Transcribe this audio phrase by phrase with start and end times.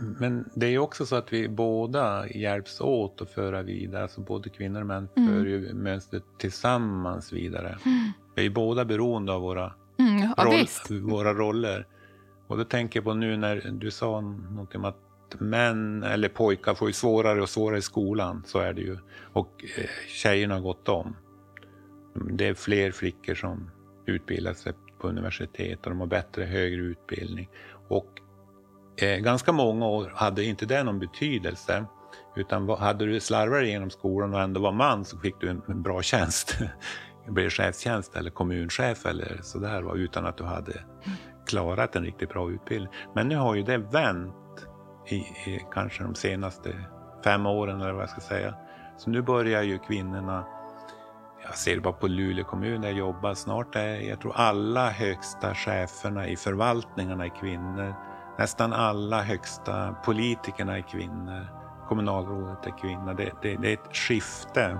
[0.00, 4.48] Men det är också så att vi båda hjälps åt att föra vidare, alltså både
[4.48, 5.28] kvinnor och män mm.
[5.28, 7.78] för ju mönstret tillsammans vidare.
[7.86, 8.12] Mm.
[8.34, 11.86] Vi är båda beroende av våra, mm, ja, roll, våra roller.
[12.46, 14.96] Och då tänker jag på nu när du sa någonting om att
[15.38, 18.98] män eller pojkar får ju svårare och svårare i skolan, så är det ju.
[19.32, 21.16] Och eh, tjejerna har gått om.
[22.14, 23.70] Det är fler flickor som
[24.06, 27.48] utbildar sig på universitet och de har bättre högre utbildning.
[27.88, 28.20] Och
[28.96, 31.84] eh, ganska många år hade inte det någon betydelse.
[32.36, 36.02] Utan hade du slarvat genom skolan och ändå var man så fick du en bra
[36.02, 36.58] tjänst.
[37.28, 40.72] blev chefstjänst eller kommunchef eller sådär utan att du hade
[41.46, 42.92] klarat en riktigt bra utbildning.
[43.14, 44.34] Men nu har ju det vänt
[45.06, 46.74] i, i kanske de senaste
[47.24, 48.54] fem åren eller vad jag ska säga.
[48.98, 50.44] Så nu börjar ju kvinnorna
[51.42, 53.34] jag ser bara på Luleå kommun där jag jobbar.
[53.34, 57.94] Snart är jag tror alla högsta cheferna i förvaltningarna är kvinnor.
[58.40, 61.46] Nästan alla högsta politikerna är kvinnor.
[61.88, 63.14] Kommunalrådet är kvinna.
[63.14, 64.78] Det, det, det är ett skifte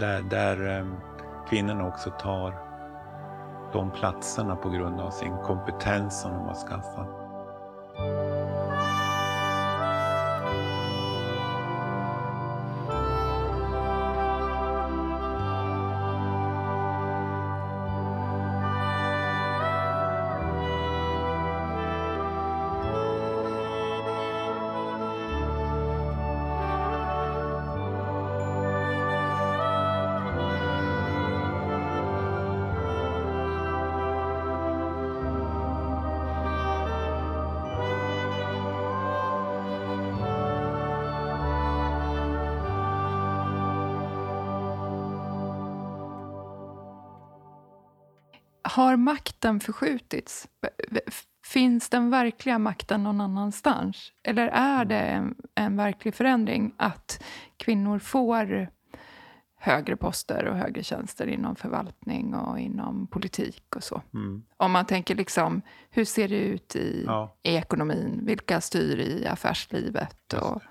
[0.00, 0.96] där, där ehm,
[1.48, 2.54] kvinnorna också tar
[3.72, 7.08] de platserna på grund av sin kompetens som de har skaffat.
[49.42, 50.48] Makten förskjutits?
[51.44, 54.12] Finns den verkliga makten någon annanstans?
[54.22, 57.24] Eller är det en, en verklig förändring att
[57.56, 58.68] kvinnor får
[59.56, 64.02] högre poster och högre tjänster inom förvaltning och inom politik och så.
[64.14, 64.42] Mm.
[64.56, 67.36] Om man tänker liksom, hur ser det ut i, ja.
[67.42, 68.20] i ekonomin?
[68.24, 70.32] Vilka styr i affärslivet?
[70.32, 70.62] Och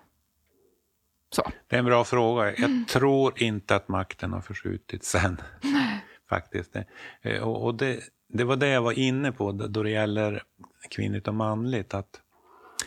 [1.35, 1.43] så.
[1.67, 2.45] Det är en bra fråga.
[2.45, 2.85] Jag mm.
[2.85, 5.37] tror inte att makten har förskjutits än
[6.29, 6.75] faktiskt.
[7.21, 7.99] Eh, och, och det,
[8.31, 10.43] det, var det jag var inne på då det gäller
[10.89, 11.93] kvinnligt och manligt.
[11.93, 12.21] Att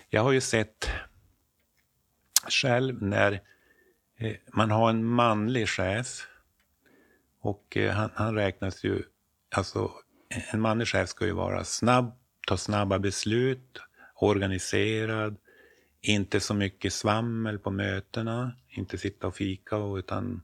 [0.08, 0.90] jag har ju sett
[2.48, 3.32] själv när
[4.18, 6.28] eh, man har en manlig chef
[7.40, 9.02] och eh, han, han räknas ju,
[9.56, 9.90] alltså
[10.52, 13.78] en manlig chef ska ju vara snabb, ta snabba beslut,
[14.14, 15.36] organiserad,
[16.00, 20.42] inte så mycket svammel på mötena, inte sitta och fika utan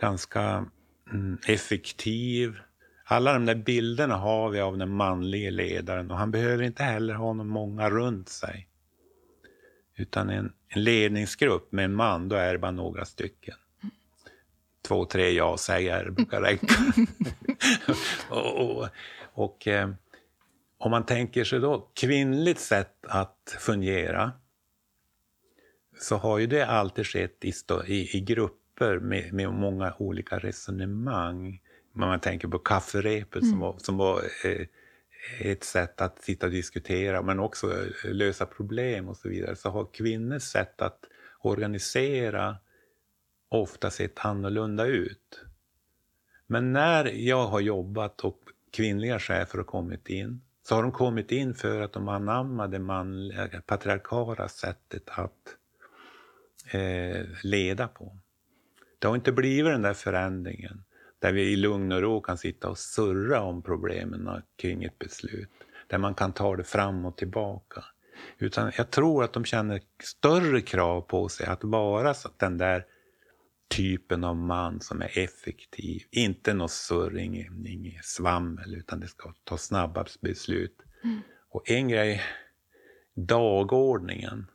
[0.00, 0.66] ganska
[1.12, 2.60] Mm, effektiv.
[3.12, 7.14] Alla de där bilderna har vi av den manlige ledaren och han behöver inte heller
[7.14, 8.68] ha någon många runt sig.
[9.96, 13.54] Utan en, en ledningsgrupp med en man, då är det bara några stycken.
[14.88, 16.74] Två, tre ja-sägare brukar räcka.
[18.28, 18.88] och, och,
[19.32, 19.90] och eh,
[20.78, 24.32] om man tänker sig då kvinnligt sätt att fungera
[26.00, 27.52] så har ju det alltid skett i,
[27.86, 31.60] i, i grupp grupper med, med många olika resonemang.
[31.92, 33.50] Man tänker på kafferepet mm.
[33.50, 34.66] som var, som var eh,
[35.40, 39.56] ett sätt att sitta och diskutera men också eh, lösa problem och så vidare.
[39.56, 41.04] Så har kvinnors sätt att
[41.40, 42.56] organisera
[43.48, 45.44] ofta sett annorlunda ut.
[46.46, 48.40] Men när jag har jobbat och
[48.70, 53.62] kvinnliga chefer har kommit in så har de kommit in för att de anammade manliga
[53.66, 55.56] patriarkala sättet att
[56.72, 58.16] eh, leda på.
[58.98, 60.84] Det har inte blivit den där förändringen
[61.20, 65.48] där vi i lugn och ro kan sitta och surra om problemen kring ett beslut.
[65.86, 67.84] Där man kan ta det fram och tillbaka.
[68.38, 72.84] Utan jag tror att de känner större krav på sig att vara den där
[73.68, 76.02] typen av man som är effektiv.
[76.10, 80.82] Inte något surr, inget, inget svammel, utan det ska ta snabba beslut.
[81.04, 81.20] Mm.
[81.50, 82.22] Och en grej,
[83.14, 84.46] dagordningen.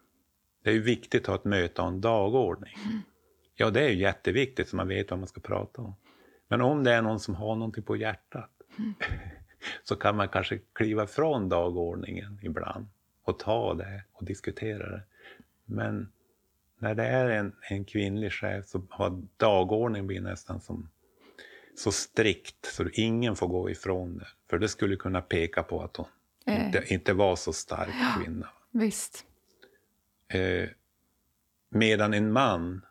[0.63, 2.77] Det är ju viktigt att ha ett möte och en dagordning.
[2.85, 3.01] Mm.
[3.55, 5.95] Ja, det är ju jätteviktigt så man vet vad man ska prata om.
[6.55, 8.93] Men om det är någon som har någonting på hjärtat mm.
[9.83, 12.87] så kan man kanske kliva ifrån dagordningen ibland
[13.23, 15.03] och ta det och diskutera det.
[15.65, 16.11] Men
[16.77, 20.89] när det är en, en kvinnlig chef så har dagordningen blivit nästan som
[21.75, 24.27] så strikt så ingen får gå ifrån det.
[24.49, 26.07] För det skulle kunna peka på att hon
[26.45, 26.65] äh.
[26.65, 28.49] inte, inte var så stark kvinna.
[28.71, 29.25] Visst.
[30.27, 30.69] Eh,
[31.69, 32.81] medan en man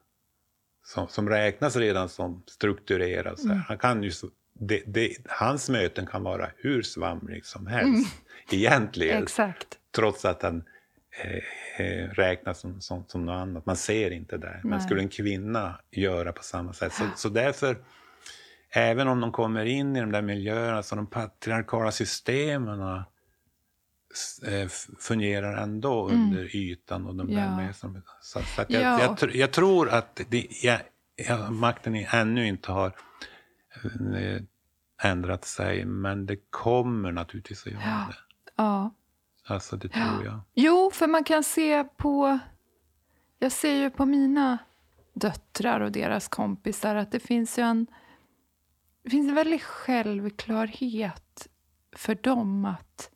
[0.84, 3.40] som, som räknas redan som strukturerad.
[3.44, 3.60] Mm.
[3.68, 4.12] Han kan ju,
[4.52, 8.60] det, det, hans möten kan vara hur svamlig som helst, mm.
[8.60, 9.22] egentligen.
[9.22, 9.78] Exakt.
[9.96, 10.64] Trots att han
[11.22, 13.66] eh, eh, räknas som, som, som något annat.
[13.66, 14.60] Man ser inte det.
[14.64, 16.92] Men skulle en kvinna göra på samma sätt?
[16.92, 17.76] Så, så därför,
[18.70, 22.80] även om de kommer in i de där miljöerna, så de patriarkala systemen
[24.98, 27.42] fungerar ändå under ytan och de Mm.
[27.42, 27.48] Ja.
[27.50, 29.16] där med som, så, så att jag, Ja.
[29.20, 30.80] jag, jag tror att det, jag,
[31.52, 32.92] makten ännu inte har
[34.16, 34.42] eh,
[35.10, 38.06] ändrat sig, men det kommer naturligtvis att göra Ja.
[38.08, 38.16] det.
[38.56, 38.94] Ja.
[39.46, 40.40] Alltså det tror jag.
[40.54, 42.38] Jo, för man kan se på...
[43.38, 44.58] Jag ser ju på mina
[45.14, 47.86] döttrar och deras kompisar att det finns ju en,
[49.02, 51.48] det finns en väldig självklarhet
[51.96, 53.10] för dem att,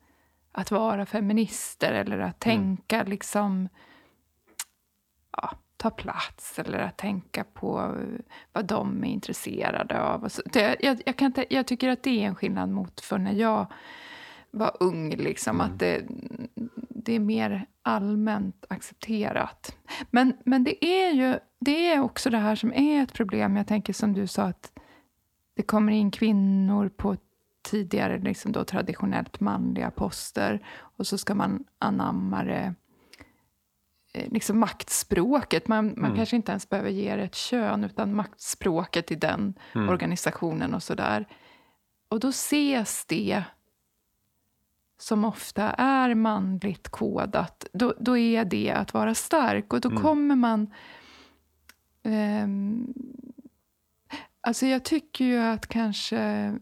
[0.51, 3.69] att vara feminister eller att tänka liksom...
[5.31, 7.95] Ja, ta plats eller att tänka på
[8.53, 10.29] vad de är intresserade av.
[10.45, 13.33] Det, jag, jag, kan inte, jag tycker att det är en skillnad mot för när
[13.33, 13.65] jag
[14.51, 15.15] var ung.
[15.15, 16.05] Liksom, att det,
[16.89, 19.77] det är mer allmänt accepterat.
[20.09, 23.55] Men, men det är ju det är också det här som är ett problem.
[23.55, 24.79] Jag tänker som du sa att
[25.55, 27.17] det kommer in kvinnor på
[27.61, 32.73] tidigare liksom då traditionellt manliga poster och så ska man anamma det
[34.13, 35.67] eh, liksom maktspråket.
[35.67, 40.73] Man, man kanske inte ens behöver ge det ett kön, utan maktspråket i den organisationen
[40.73, 41.27] och sådär.
[42.09, 43.43] Och då ses det
[44.97, 49.73] som ofta är manligt kodat, då, då är det att vara stark.
[49.73, 50.73] Och då kommer man...
[52.03, 52.93] ehm,
[54.41, 56.53] alltså jag tycker ju att kanske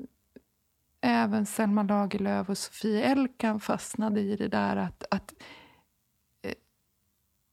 [1.01, 5.33] även Selma Lagerlöf och Sofie Elkan fastnade i det där att, att
[6.43, 6.53] eh,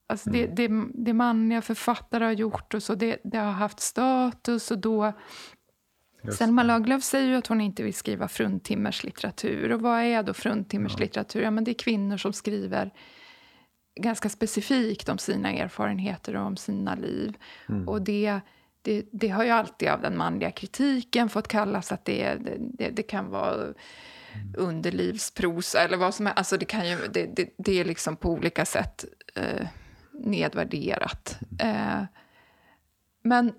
[0.06, 4.70] Alltså det, det, det manliga författare har gjort och så, det, det har haft status
[4.70, 5.12] och då...
[6.22, 9.72] Just Selma Lagerlöf säger ju att hon inte vill skriva fruntimmerslitteratur.
[9.72, 11.42] Och vad är då fruntimmerslitteratur?
[11.42, 12.92] Ja, men det är kvinnor som skriver
[14.00, 17.36] ganska specifikt om sina erfarenheter och om sina liv.
[17.86, 18.40] Och det,
[18.84, 23.02] det, det har ju alltid av den manliga kritiken fått kallas att det, det, det,
[23.02, 23.74] kan vara
[24.56, 26.38] underlivsprosa eller vad som helst.
[26.38, 29.04] Alltså det, kan ju, det, det, är liksom på olika sätt
[29.34, 29.66] eh,
[30.12, 31.38] nedvärderat.
[31.60, 32.02] Eh,
[33.22, 33.52] men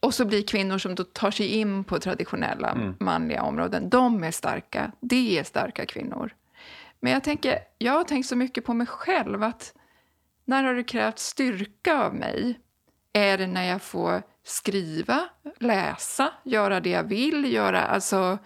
[0.00, 4.30] och så blir kvinnor som då tar sig in på traditionella manliga områden, de är
[4.30, 4.92] starka.
[5.00, 6.34] Det är starka kvinnor.
[7.00, 9.74] Men jag, tänker, jag har tänkt så mycket på mig själv att
[10.44, 12.60] när har det krävt styrka av mig?
[13.16, 15.28] Är det när jag får skriva,
[15.58, 18.38] läsa, göra det jag vill, göra, alltså...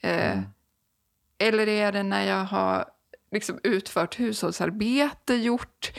[0.00, 0.38] Eh,
[1.38, 2.84] Eller är det när jag har
[3.32, 5.92] liksom utfört hushållsarbete, gjort,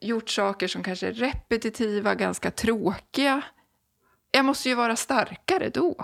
[0.00, 3.42] gjort saker som kanske är repetitiva, ganska tråkiga?
[4.30, 5.96] Jag måste ju vara starkare då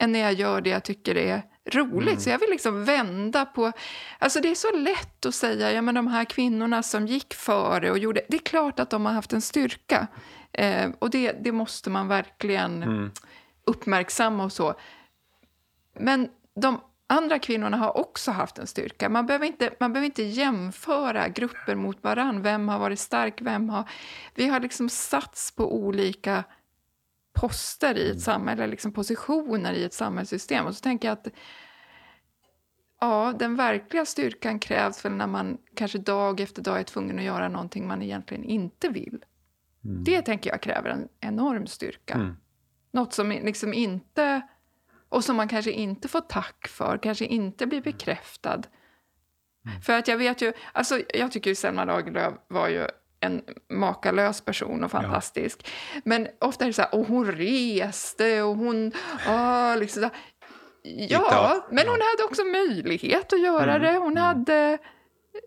[0.00, 2.20] än när jag gör det jag tycker är roligt.
[2.22, 3.72] Så jag vill liksom vända på...
[4.18, 7.90] Alltså det är så lätt att säga, ja men de här kvinnorna som gick före
[7.90, 8.22] och gjorde...
[8.28, 10.06] Det är klart att de har haft en styrka.
[10.52, 13.10] Eh, och det, det måste man verkligen
[13.64, 14.74] uppmärksamma och så.
[15.98, 19.08] Men de andra kvinnorna har också haft en styrka.
[19.08, 22.42] Man behöver inte, man behöver inte jämföra grupper mot varann.
[22.42, 23.42] Vem har varit stark?
[23.42, 23.88] Vem har...
[24.34, 26.44] Vi har liksom satts på olika
[27.32, 30.66] poster i ett samhälle, liksom positioner i ett samhällssystem.
[30.66, 31.28] Och så tänker jag att
[33.00, 37.24] ja, den verkliga styrkan krävs väl när man kanske dag efter dag är tvungen att
[37.24, 39.24] göra någonting man egentligen inte vill.
[39.82, 42.14] Det tänker jag kräver en enorm styrka.
[42.14, 42.36] Mm.
[42.90, 44.42] Något som liksom inte...
[45.08, 48.62] Och som man kanske inte får tack för, kanske inte blir bekräftad.
[49.82, 50.52] För att jag vet ju...
[50.72, 52.86] Alltså jag tycker ju Selma Lagerlöf var ju
[53.20, 55.70] en makalös person och fantastisk.
[56.04, 58.92] Men ofta är det så här, och hon reste och hon...
[59.26, 60.16] Ah, liksom så här.
[60.82, 63.96] Ja, men hon hade också möjlighet att göra det.
[63.96, 64.78] Hon hade...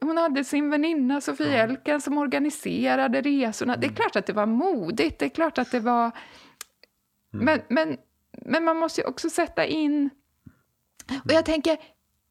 [0.01, 3.75] Hon hade sin väninna Sofie Elken som organiserade resorna.
[3.75, 6.11] Det är klart att det var modigt, det är klart att det var...
[7.31, 7.97] Men, men,
[8.45, 10.09] men man måste ju också sätta in...
[11.25, 11.77] Och jag tänker,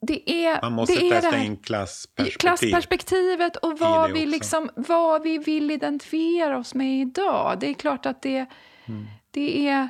[0.07, 0.63] det är...
[0.63, 2.39] Man måste det är det testa här- in klassperspektiv.
[2.39, 7.57] klassperspektivet och vad det vi, liksom, vad vi vill identifiera oss med idag.
[7.61, 8.47] Det är klart att det,
[8.87, 9.05] Mm.
[9.31, 9.89] det är...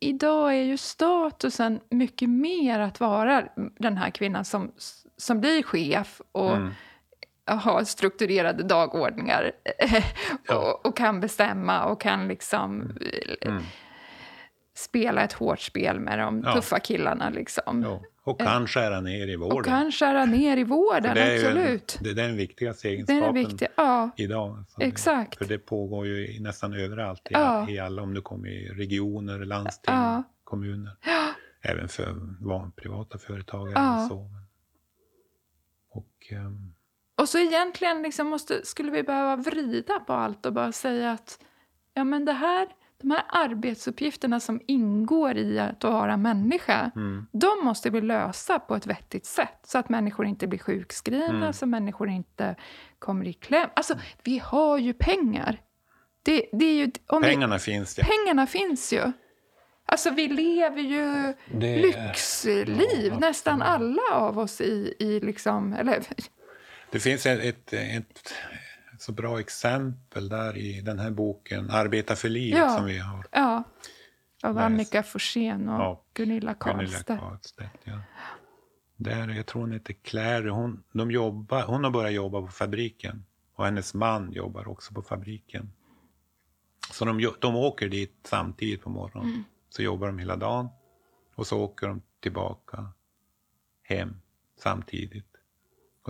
[0.00, 3.44] Idag är ju statusen mycket mer att vara
[3.78, 4.72] den här kvinnan som,
[5.16, 6.70] som blir chef och Mm.
[7.46, 9.52] har strukturerade dagordningar
[10.46, 10.56] Ja.
[10.56, 12.80] och, och kan bestämma och kan liksom
[13.40, 13.62] eh, Mm.
[14.74, 16.54] Spela ett hårt spel med de Ja.
[16.54, 17.30] tuffa killarna.
[17.30, 17.82] Liksom.
[17.82, 18.00] Ja.
[18.22, 19.58] Och kan skära ner i vården.
[19.58, 21.96] Och kan skära ner i vården, det absolut.
[21.98, 23.68] En, det, det är den viktigaste egenskapen det viktiga.
[23.76, 24.58] Ja, idag.
[24.58, 24.80] Alltså.
[24.82, 25.38] exakt.
[25.38, 27.70] För det pågår ju nästan överallt, i, Ja.
[27.70, 30.22] i alla, om du kommer i regioner, landsting, Ja.
[30.44, 30.92] kommuner.
[31.62, 33.72] Även för van, privata företagare.
[33.74, 34.02] Ja.
[34.02, 34.30] Och så.
[35.90, 36.74] Och, ehm,
[37.14, 41.38] Och så egentligen liksom måste, skulle vi behöva vrida på allt och bara säga att
[41.94, 42.68] ja, men det här,
[43.00, 47.26] de här arbetsuppgifterna som ingår i att vara människa, Mm.
[47.32, 49.60] de måste vi lösa på ett vettigt sätt.
[49.64, 51.52] Så att människor inte blir sjukskrivna, Mm.
[51.52, 52.56] så människor inte
[52.98, 53.68] kommer i kläm.
[53.76, 55.60] Alltså, vi har ju pengar.
[56.22, 58.02] Det, det är ju, om vi, Pengarna finns det.
[58.04, 59.12] pengarna finns ju.
[59.86, 65.72] Alltså vi lever ju Det- lyxliv, nästan alla av oss i, i liksom...
[65.72, 66.02] Eller,
[66.90, 68.34] Det finns ett, ett, ett
[69.00, 72.68] så bra exempel där i den här boken Arbeta för livet Ja.
[72.76, 73.26] som vi har.
[73.32, 73.64] ja,
[74.42, 74.62] av Läs.
[74.64, 77.20] Annika Forsén och Ja, Gunilla Karlstedt.
[77.20, 77.76] Karlstedt.
[77.84, 78.00] Ja.
[78.96, 80.50] Där, jag tror hon heter Claire.
[80.50, 83.24] Hon, de jobbar, hon har börjat jobba på fabriken.
[83.54, 85.72] Och hennes man jobbar också på fabriken.
[86.92, 89.28] Så de, de åker dit samtidigt på morgonen.
[89.30, 89.44] Mm.
[89.68, 90.68] Så jobbar de hela dagen.
[91.34, 92.92] Och så åker de tillbaka
[93.82, 94.16] hem
[94.58, 95.29] samtidigt.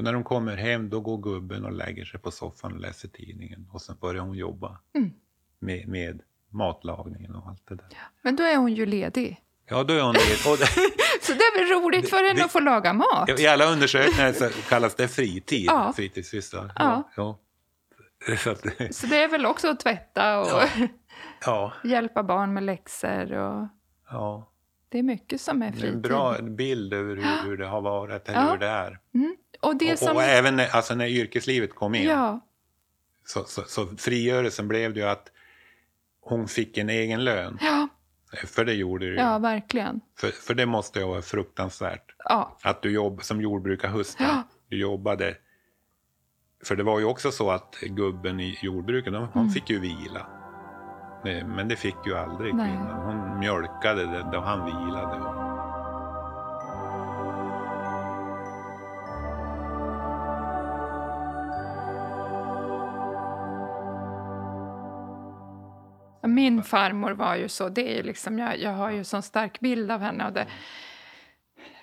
[0.00, 3.08] Och när de kommer hem då går gubben och lägger sig på soffan och läser
[3.08, 3.68] tidningen.
[3.72, 5.10] Och sen börjar hon jobba Mm.
[5.58, 7.86] med, med matlagningen och allt det där.
[8.22, 9.36] Men då är hon ju ledig.
[9.68, 10.20] Ja, då är hon det
[11.22, 13.40] Så det är väl roligt för henne det- att få laga mat?
[13.40, 15.92] I alla undersökningar så kallas det fritid, Ja.
[15.96, 16.70] fritidssyssla.
[16.76, 17.10] Ja.
[17.16, 17.38] Ja.
[18.38, 18.60] Så att,
[18.94, 20.62] Så det är väl också att tvätta och
[21.84, 23.32] hjälpa barn med läxor.
[23.32, 23.68] Och
[24.10, 24.52] ja.
[24.88, 25.94] det är mycket som är Det är fritid.
[25.94, 28.98] en bra bild över hur, hur det har varit, eller hur det är.
[29.14, 29.36] Mm.
[29.60, 30.16] Och det Och, som...
[30.16, 32.40] och även när, alltså när yrkeslivet kom in, ja,
[33.26, 35.28] så, så, så frigörelsen blev det ju att
[36.20, 37.58] hon fick en egen lön.
[37.60, 37.88] ja,
[38.46, 39.14] För det gjorde ju.
[39.14, 40.00] ja, verkligen.
[40.18, 42.14] För, för det måste ju vara fruktansvärt.
[42.24, 44.42] Ja, Att du jobb, som jordbrukarhustru, Ja.
[44.68, 45.36] du jobbade.
[46.64, 49.50] För det var ju också så att gubben i jordbruket, hon Mm.
[49.50, 50.26] fick ju vila.
[51.24, 52.66] Det- Men det fick ju aldrig Nej.
[52.70, 53.06] kvinnan.
[53.06, 55.39] Hon mjölkade det då han vilade.
[66.40, 67.68] Min farmor var ju så.
[67.68, 70.26] Det är liksom, jag, jag har ju sån stark bild av henne.
[70.26, 70.46] Och det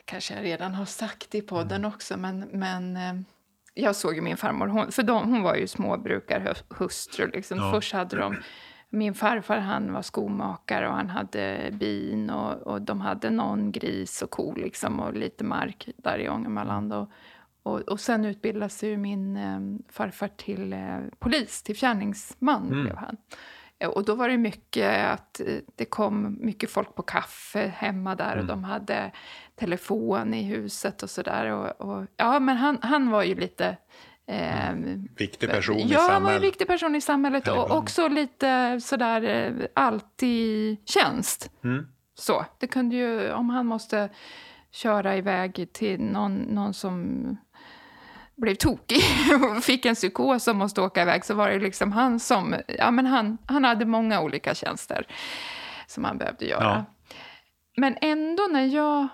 [0.06, 2.18] kanske jag redan har sagt i podden också.
[2.18, 3.14] Men, men eh,
[3.74, 4.68] jag såg ju min farmor.
[4.68, 7.28] Hon, för de, hon var ju småbrukarhustru.
[7.34, 7.58] Liksom.
[7.58, 7.72] Ja.
[7.72, 8.36] Först hade de...
[8.90, 14.22] Min farfar han var skomakare och han hade bin och, och de hade någon gris
[14.22, 16.94] och ko liksom, och lite mark där i Ångermanland.
[16.94, 17.12] Och,
[17.64, 19.60] och, och sen utbildade sig ju min eh,
[19.92, 22.84] farfar till eh, polis, till fjärningsman Mm.
[22.84, 23.18] blev han.
[23.80, 28.16] Eh, Och då var det mycket att eh, det kom mycket folk på kaffe hemma
[28.16, 28.48] där och Mm.
[28.48, 29.12] de hade
[29.56, 31.52] telefon i huset och sådär.
[31.52, 33.78] Och, och, ja, men han, han var ju lite...
[34.30, 34.74] Eh,
[35.18, 36.44] Viktig person i ja, han var en samhället.
[36.44, 41.52] viktig person i samhället och också lite sådär eh, alltid tjänst.
[41.64, 41.88] Mm.
[42.16, 44.10] Så, det kunde ju, om han måste
[44.72, 47.38] köra iväg till någon, någon som
[48.38, 49.04] blev tokig
[49.58, 52.92] och fick en psykos och måste åka iväg så var det liksom han som, ja
[52.92, 55.08] men han, han hade många olika tjänster
[55.88, 56.64] som han behövde göra.
[56.64, 56.86] Ja.
[57.78, 59.08] Men ändå när jag,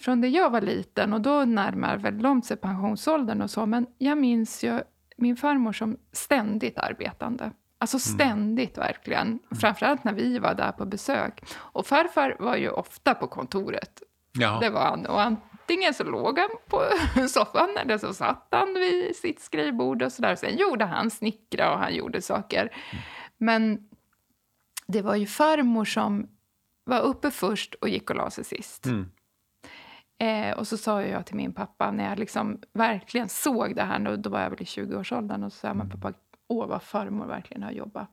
[0.00, 3.86] från det jag var liten och då närmar väl de sig pensionsåldern och så, men
[3.98, 4.80] jag minns ju
[5.16, 7.50] min farmor som ständigt arbetande.
[7.78, 9.38] Alltså ständigt verkligen.
[9.60, 11.44] Framförallt när vi var där på besök.
[11.56, 14.02] Och farfar var ju ofta på kontoret.
[14.32, 14.58] Ja.
[14.60, 15.06] Det var han.
[15.06, 15.20] Och
[15.64, 16.82] antingen så låg han på
[17.28, 20.36] soffan eller så satt han vid sitt skrivbord och sådär.
[20.36, 22.76] Sen gjorde han snickra och han gjorde saker.
[23.38, 23.88] Men
[24.86, 26.28] det var ju farmor som
[26.84, 28.86] var uppe först och gick och la sig sist.
[28.86, 29.10] Mm.
[30.18, 34.16] Eh, och så sa jag till min pappa när jag liksom verkligen såg det här,
[34.16, 36.12] då var jag väl i 20-årsåldern, och så sa jag, men pappa,
[36.48, 38.08] åh vad farmor verkligen har jobbat.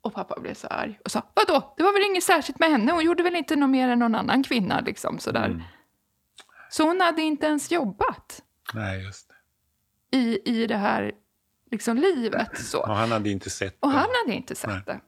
[0.00, 2.92] Och pappa blev så arg och sa, vadå, det var väl inget särskilt med henne,
[2.92, 5.46] hon gjorde väl inte något mer än någon annan kvinna liksom sådär.
[5.46, 5.62] Mm.
[6.72, 8.42] Så hon hade inte ens jobbat
[8.74, 9.28] Nej, just
[10.10, 10.16] det.
[10.18, 11.12] i, i det här
[11.70, 12.58] liksom livet.
[12.58, 12.80] Så.
[12.80, 13.96] Och han hade inte sett Och det.
[13.96, 14.82] han hade inte sett Nej.
[14.86, 15.00] det.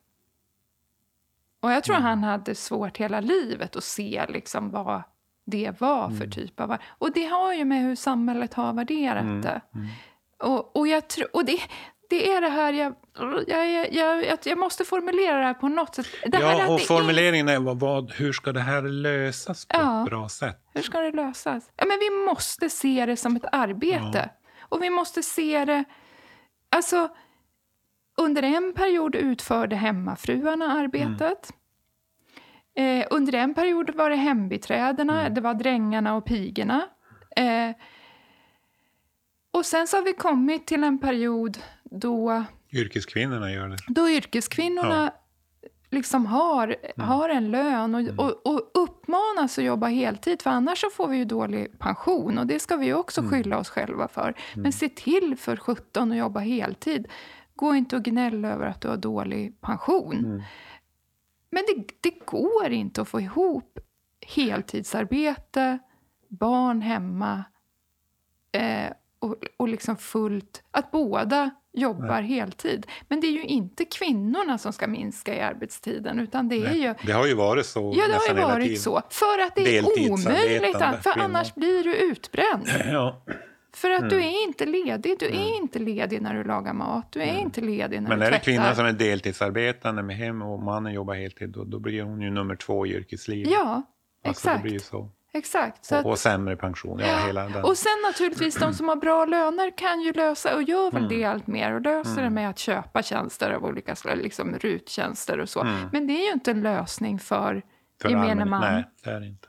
[1.61, 5.03] Och jag tror han hade svårt hela livet att se liksom vad
[5.47, 6.77] det var för typ av...
[6.89, 9.61] Och det har ju med hur samhället har värderat Mm, det.
[9.75, 9.87] mm.
[10.39, 11.59] Och, och, jag tror, och det,
[12.11, 12.95] det är det här, jag,
[13.47, 16.07] jag, jag, jag, jag måste formulera det här på något sätt.
[16.27, 20.03] Det Ja, och formuleringen är vad, vad, hur ska det här lösas på Ja.
[20.03, 20.61] ett bra sätt?
[20.75, 21.71] Hur ska det lösas?
[21.77, 24.31] Ja, men vi måste se det som ett arbete.
[24.61, 25.85] Och vi måste se det...
[26.69, 27.09] Alltså,
[28.17, 31.53] under en period utförde hemmafruarna arbetet.
[32.77, 36.89] Eh, under en period var det hembiträdena, det var drängarna och pigorna.
[37.37, 37.71] Eh,
[39.51, 41.59] och sen så har vi kommit till en period
[41.99, 43.77] då Yrkeskvinnorna gör det.
[43.89, 45.13] då yrkeskvinnorna
[45.91, 50.43] liksom har, har en lön och, och, och uppmanas att jobba heltid.
[50.43, 53.59] För annars så får vi ju dålig pension och det ska vi ju också skylla
[53.59, 54.35] oss själva för.
[54.55, 57.09] Men se till för 17 att jobba heltid.
[57.55, 60.43] Gå inte och gnälla över att du har dålig pension.
[61.51, 63.79] Men det, det går inte att få ihop
[64.27, 65.79] heltidsarbete,
[66.29, 67.45] barn hemma
[68.53, 70.63] eh, och, och liksom fullt...
[70.71, 72.87] Att båda jobbar heltid.
[73.09, 76.95] Men det är ju inte kvinnorna som ska minska i arbetstiden, utan det är ju...
[77.07, 79.03] Det har ju varit så Ja, det har ju varit så.
[79.11, 81.25] För att det är omöjligt, för kvinnor.
[81.25, 82.69] annars blir du utbränd.
[82.93, 83.23] Ja.
[83.75, 84.09] För att Mm.
[84.09, 85.17] du är inte ledig.
[85.19, 87.13] Du är inte ledig när du lagar mat.
[87.13, 88.45] Du är inte ledig när Men du är det tvättar.
[88.45, 92.31] kvinnan som är deltidsarbetande med hem och mannen jobbar heltid, då, då blir hon ju
[92.31, 93.53] nummer två i yrkeslivet.
[93.53, 93.83] Ja, alltså,
[94.25, 94.63] Det exakt.
[94.63, 95.11] blir ju så.
[95.35, 95.93] Exakt.
[95.93, 96.99] Och, att, och sämre pension.
[96.99, 97.65] Ja, hela den.
[97.65, 101.19] och sen naturligtvis de som har bra löner kan ju lösa, och gör väl Mm.
[101.19, 105.39] det allt mer, och löser det med att köpa tjänster av olika slag, liksom ruttjänster
[105.41, 105.65] och så.
[105.93, 107.63] Men det är ju inte en lösning för, Mm.
[108.03, 108.61] För gemene allmän- man.
[108.61, 109.49] Nej, det är inte.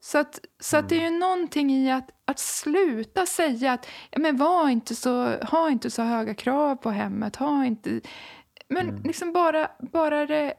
[0.00, 4.18] Så, att, så att det är ju någonting i att, att sluta säga att ja,
[4.18, 7.36] men var inte så, ha inte så höga krav på hemmet.
[7.36, 8.00] Ha inte,
[8.68, 10.54] men liksom bara, bara det,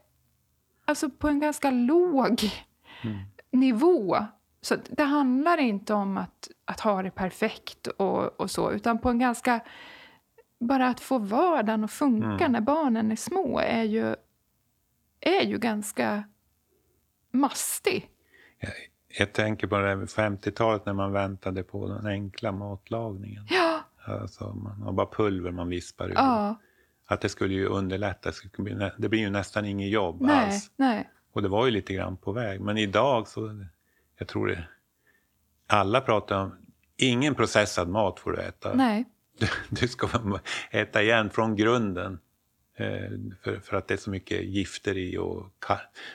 [0.86, 2.42] alltså på en ganska låg
[3.52, 4.18] nivå.
[4.64, 9.10] Så det handlar inte om att, att ha det perfekt och, och så, utan på
[9.10, 9.60] en ganska...
[10.60, 14.16] Bara att få vardagen att funka när barnen är små är ju,
[15.20, 16.24] är ju ganska
[17.32, 18.10] mastig.
[18.60, 18.72] Jag,
[19.20, 23.48] jag tänker på det här med 50-talet när man väntade på den enkla matlagningen.
[23.50, 26.14] Ja, Alltså, man har bara pulver man vispar ur.
[26.14, 26.56] ja,
[27.06, 28.32] Att det skulle ju underlätta.
[28.98, 30.72] Det blir ju nästan inget jobb nej, alls.
[30.76, 31.10] nej.
[31.34, 32.62] Och det var ju lite grann på väg.
[32.62, 33.66] Men idag så,
[34.24, 34.64] jag tror det,
[35.68, 36.58] alla pratar om,
[36.98, 38.74] ingen processad mat får du äta.
[38.74, 39.06] nej.
[39.40, 40.08] Du, du ska
[40.72, 42.20] äta igen från grunden.
[42.78, 43.10] Eh,
[43.44, 45.54] för, för att det är så mycket gifter i och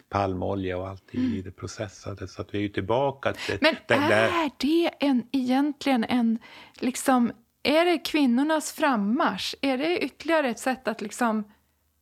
[0.09, 2.29] palmolja och allt i det processade.
[2.29, 6.39] Så att vi är ju tillbaka till Men det, är det en, egentligen en...
[6.81, 9.55] Liksom, är det kvinnornas frammarsch?
[9.61, 11.53] Är det ytterligare ett sätt att liksom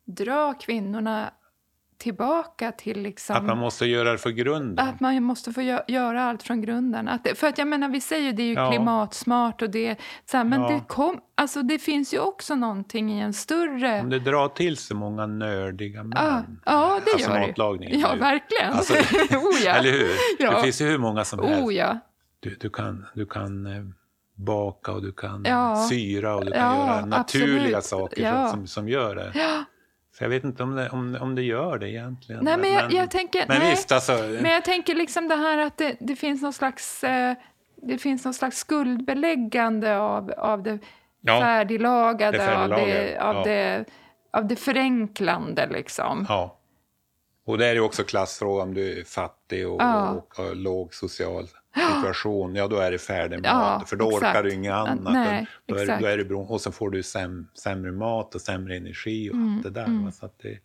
[0.04, 1.30] dra kvinnorna
[1.98, 3.02] tillbaka till...
[3.02, 4.88] Liksom, Att man måste göra det för grunden.
[4.88, 7.08] Att man måste få gö- göra allt från grunden.
[7.08, 8.70] Att det, för att jag menar, vi säger ju det är ju Ja.
[8.70, 9.96] klimatsmart och det,
[10.30, 10.68] så här, men Ja.
[10.68, 14.00] det, kom, alltså, det finns ju också någonting i en större...
[14.00, 16.12] Om det drar till sig många nördiga män.
[16.16, 17.96] Ja, ja, det alltså gör det.
[17.96, 18.72] Ja, verkligen.
[18.72, 18.94] Alltså,
[19.36, 19.72] oh, ja.
[19.74, 20.10] Eller hur?
[20.38, 20.50] Ja.
[20.56, 21.62] Det finns ju hur många som helst.
[21.62, 21.98] Oh, ja.
[22.40, 23.82] Du, du kan, du kan eh,
[24.34, 25.46] baka och du kan
[25.88, 27.84] syra och du kan göra naturliga absolut.
[27.84, 29.32] saker som, som gör det.
[30.18, 32.44] Så jag vet inte om det, om, om det gör det egentligen.
[32.44, 33.44] Nej, men jag, jag tänker...
[33.48, 33.70] men nej.
[33.70, 34.12] visst, alltså.
[34.12, 37.04] Men jag tänker liksom det här att det, det finns någon slags...
[37.04, 37.34] Eh,
[37.82, 40.78] det finns någon slags skuldbeläggande av, av det
[41.20, 43.44] Ja, färdiglagade, det av, det, färdiglagade, av, ja.
[43.44, 43.84] det,
[44.30, 45.66] av det förenklande.
[45.66, 46.26] Liksom.
[46.28, 46.58] Ja.
[47.46, 50.10] Och det är ju också klassfråga om du är fattig och, Ja.
[50.10, 51.48] och har låg social
[51.80, 52.54] situation.
[52.54, 53.44] Ja, då är det färdig mat.
[53.44, 54.22] Ja, för då exakt.
[54.24, 55.12] orkar du inget annat.
[55.12, 56.02] Nej, då, är, exakt.
[56.02, 59.54] då är bero- och så får du säm, sämre mat och sämre energi och Mm,
[59.54, 60.04] allt det där.
[60.04, 60.10] va.
[60.12, 60.58] Så att det,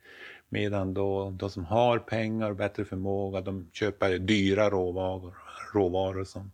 [0.50, 5.34] medan då, de som har pengar och bättre förmåga, de köper dyra råvaror,
[5.74, 6.52] råvaror som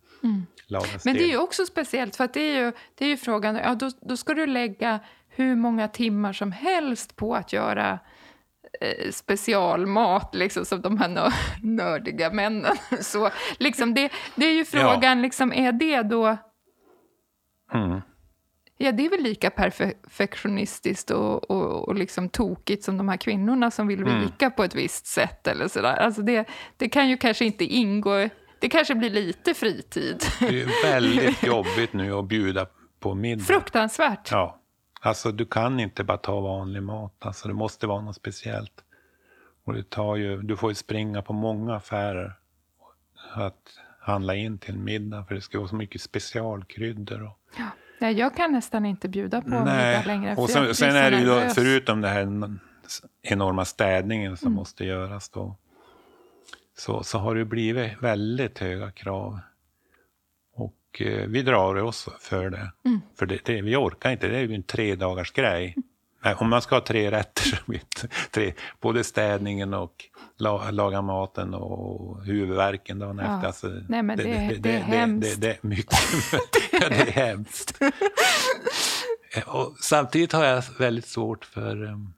[0.68, 1.02] lagas Mm.
[1.06, 3.56] Men det är ju också speciellt, för att det är ju, det är ju frågan...
[3.56, 8.00] Ja, då, då ska du lägga hur många timmar som helst på att göra
[9.12, 12.76] specialmat, liksom, som de här nö- nördiga männen.
[13.02, 16.38] Så, liksom, det, det är ju frågan, liksom, är det då...
[17.74, 18.02] Mm.
[18.80, 23.72] Ja, det är väl lika perfektionistiskt och, och, och liksom tokigt som de här kvinnorna
[23.72, 24.22] som vill Mm.
[24.22, 25.48] vika på ett visst sätt.
[25.48, 25.96] Eller sådär.
[25.98, 26.46] Alltså det,
[26.78, 28.30] det kan ju kanske inte ingå...
[28.60, 30.24] Det kanske blir lite fritid.
[30.40, 32.66] Det är väldigt jobbigt nu att bjuda
[33.00, 33.44] på middag.
[33.44, 34.32] Fruktansvärt.
[34.32, 34.57] Ja,
[35.08, 37.14] alltså du kan inte bara ta vanlig mat.
[37.20, 38.84] Alltså det måste vara något speciellt.
[39.64, 42.34] Och det tar ju, du får ju springa på många affärer
[43.34, 47.24] att handla in till en middag för det ska vara så mycket specialkryddor.
[47.24, 47.40] Och,
[48.00, 50.36] Nej, jag kan nästan inte bjuda på middag längre.
[50.36, 52.28] för och sen, sen är det ju då, förutom det här
[53.22, 54.56] enorma städningen som Mm.
[54.56, 55.56] måste göras då,
[56.78, 59.40] så, så har det blivit väldigt höga krav.
[61.00, 62.72] Och eh, vi drar oss för det.
[62.86, 63.02] Mm.
[63.20, 65.76] För det, det, vi orkar inte, det är ju en tre dagars grej.
[66.24, 67.82] Nej, Om man ska ha tre rätter, det
[68.32, 70.06] tre, både städningen och
[70.38, 73.36] la, laga maten och huvudvärken dagen Ja.
[73.36, 73.48] efter.
[73.48, 75.42] Alltså, Nej, men det- det är hemskt.
[75.42, 76.00] Det, det, är mycket.
[76.72, 77.80] det är hemskt.
[79.46, 82.14] Och samtidigt har jag väldigt svårt för um,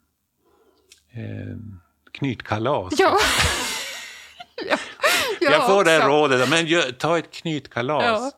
[1.16, 1.80] um,
[2.12, 2.92] knytkalas.
[2.98, 3.16] Ja.
[4.70, 4.76] ja.
[5.40, 6.08] jag får det också.
[6.08, 8.04] rådet, men ta ett knytkalas.
[8.04, 8.30] Ja.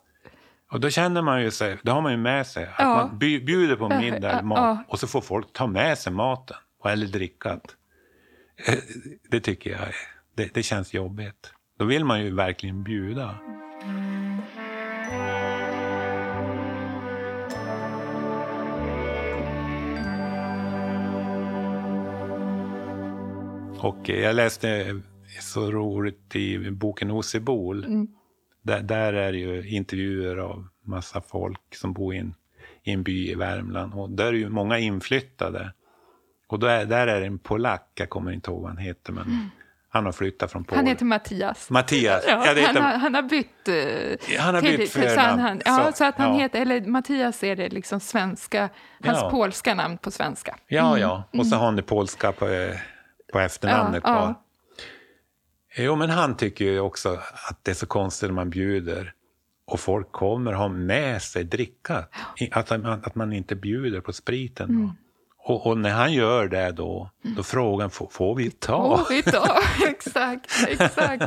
[0.72, 2.94] Och då känner man ju sig, då har man ju med sig att Ja.
[2.96, 4.84] man bjuder på middag eller mat Ja.
[4.88, 7.62] och så får folk ta med sig maten eller drickat.
[8.68, 8.74] Eh,
[9.30, 9.80] Det tycker jag.
[10.36, 11.52] Det, det känns jobbigt.
[11.78, 13.38] Då vill man ju verkligen bjuda.
[23.78, 25.00] Och jag läste
[25.40, 27.84] så roligt i boken Osebol.
[27.84, 28.06] Mm.
[28.62, 32.34] Där, där är det ju intervjuer av massa folk som bor i en,
[32.82, 33.94] i en by i Värmland.
[33.94, 35.72] Och där är ju många inflyttade.
[36.48, 39.12] Och då är, där är det en polack, jag kommer inte ihåg vad han heter,
[39.12, 39.50] men
[39.88, 40.78] han har flyttat från Polen.
[40.78, 40.86] Mm.
[40.86, 41.70] Han heter Mattias.
[41.70, 42.24] Mattias.
[42.28, 43.68] Ja, Ja, heter- han, har, han har bytt...
[43.68, 45.60] eh, Han har till- bytt förnamn.
[45.64, 46.40] ja, så, Så, att han ja.
[46.40, 46.60] heter...
[46.60, 48.68] Eller Mattias är det liksom svenska...
[49.04, 50.56] Hans polska namn på svenska.
[50.66, 51.24] Ja, ja.
[51.38, 52.76] Och så har han det polska på, eh,
[53.32, 54.04] på efternamnet.
[54.04, 54.16] Mm.
[54.16, 54.34] Ja, kvar.
[55.76, 57.08] Jo, men han tycker ju också
[57.48, 59.12] att det är så konstigt när man bjuder
[59.66, 62.04] och folk kommer ha med sig dricka.
[62.36, 64.70] I- Att, man- att man inte bjuder på spriten.
[64.70, 64.90] Mm.
[65.44, 68.76] Och, och när han gör det då, då frågar han, får, får vi ta?
[69.10, 69.58] Åh, idag!
[69.88, 71.24] exakt, exakt.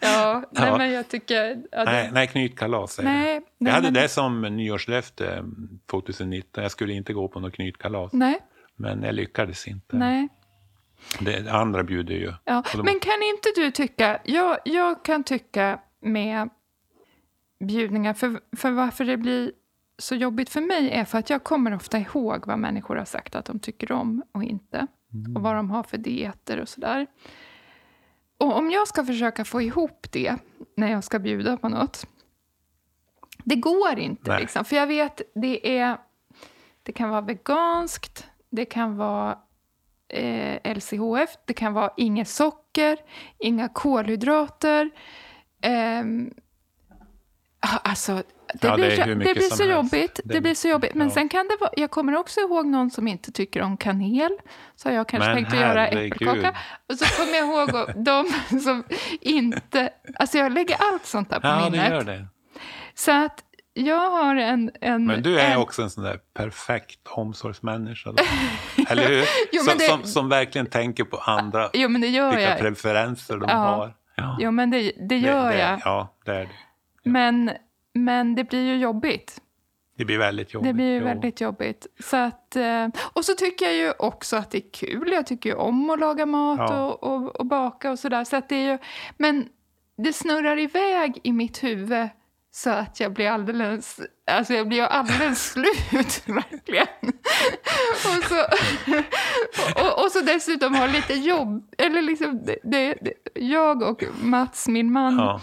[0.00, 0.78] Ja, nej, Ja.
[0.78, 1.56] men jag tycker...
[1.72, 5.42] Ja, det, Nej, nej knytkalas Nej, nej, Jag hade men- det som nyårslöfte eh,
[5.90, 6.62] 2019.
[6.62, 8.12] Jag skulle inte gå på något knytkalas.
[8.12, 8.38] nej,
[8.76, 9.96] Men jag lyckades inte.
[9.96, 10.28] nej.
[11.20, 12.32] Det andra bjuder ju.
[12.44, 12.62] Ja.
[12.74, 14.20] Men kan inte du tycka...
[14.24, 16.48] Jag, jag kan tycka med
[17.64, 19.52] bjudningar, för, för varför det blir
[19.98, 23.34] så jobbigt för mig är för att jag kommer ofta ihåg vad människor har sagt
[23.34, 24.86] att de tycker om och inte.
[25.36, 27.06] Och vad de har för dieter och sådär.
[28.38, 30.36] Och om jag ska försöka få ihop det
[30.76, 32.06] när jag ska bjuda på något.
[33.44, 34.64] Det går inte, liksom.
[34.64, 35.96] För jag vet, det är...
[36.82, 39.38] Det kan vara veganskt, det kan vara
[40.08, 42.98] eh, LCHF, det kan vara inget socker,
[43.38, 44.90] inga kolhydrater.
[47.60, 48.22] Ja, alltså,
[48.60, 49.70] det, Ja, blir, det så, det blir så helst.
[49.94, 50.20] jobbigt.
[50.24, 50.94] Det, Det- blir så jobbigt.
[50.94, 51.14] Men ja.
[51.14, 54.30] sen kan det vara, jag kommer också ihåg någon som inte tycker om kanel.
[54.76, 56.56] Så jag kanske Men tänkt att göra äppelkaka.
[56.88, 58.26] Och så kommer jag ihåg de
[58.60, 58.84] som
[59.20, 59.90] inte...
[60.14, 61.90] Alltså jag lägger allt sånt där på Ja, det minnet.
[61.90, 62.26] gör det.
[62.94, 64.70] Så att jag har en...
[64.80, 68.12] en Men du är en, också en sån där perfekt omsorgsmänniska.
[68.12, 68.22] Då.
[68.88, 69.24] Eller hur?
[69.52, 72.58] Jo, som, det- som, som verkligen tänker på andra, Jo, men det gör vilka jag.
[72.58, 73.54] preferenser de Ja.
[73.56, 73.94] har.
[74.16, 75.80] Ja, Jo, men det, det gör det, jag.
[75.84, 76.50] Ja, det är det.
[77.10, 77.50] Men,
[77.92, 79.40] men det blir ju jobbigt.
[79.96, 80.68] Det blir väldigt jobbigt.
[80.68, 81.04] Det blir jo.
[81.04, 81.86] väldigt jobbigt.
[82.00, 85.12] Så att, eh, och så tycker jag ju också att det är kul.
[85.12, 86.80] Jag tycker ju om att laga mat Ja.
[86.86, 88.24] och, och, och baka och sådär.
[88.24, 88.78] Så att det är ju,
[89.18, 89.48] men
[89.96, 92.08] det snurrar iväg i mitt huvud
[92.56, 96.86] så att jag blir alldeles, alltså jag blir alldeles slut, verkligen.
[97.92, 98.44] och, så,
[99.84, 104.92] och, och så dessutom ha lite jobb, eller liksom, det, det, jag och Mats, min
[104.92, 105.40] man.